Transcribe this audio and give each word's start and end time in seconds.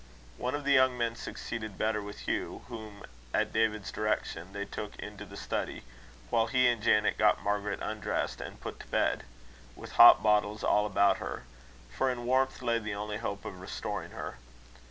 One 0.37 0.55
of 0.55 0.63
the 0.63 0.71
young 0.73 0.97
men 0.97 1.15
succeeded 1.15 1.77
better 1.77 2.01
with 2.01 2.21
Hugh, 2.21 2.63
whom 2.69 3.03
at 3.35 3.53
David's 3.53 3.91
direction 3.91 4.51
they 4.51 4.65
took 4.65 4.95
into 4.95 5.25
the 5.25 5.37
study; 5.37 5.83
while 6.31 6.47
he 6.47 6.67
and 6.69 6.81
Janet 6.81 7.19
got 7.19 7.43
Margaret 7.43 7.83
undressed 7.83 8.41
and 8.41 8.59
put 8.59 8.79
to 8.79 8.87
bed, 8.87 9.25
with 9.75 9.91
hot 9.91 10.23
bottles 10.23 10.63
all 10.63 10.87
about 10.87 11.17
her; 11.17 11.43
for 11.91 12.09
in 12.09 12.25
warmth 12.25 12.63
lay 12.63 12.79
the 12.79 12.95
only 12.95 13.17
hope 13.17 13.45
of 13.45 13.61
restoring 13.61 14.09
her. 14.09 14.39